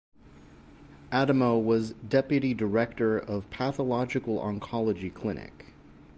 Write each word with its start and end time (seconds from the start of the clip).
Adamou 1.11 1.63
was 1.63 1.91
Deputy 1.91 2.55
director 2.55 3.19
of 3.19 3.47
Pathological 3.51 4.39
Oncology 4.39 5.13
Clinic. 5.13 5.67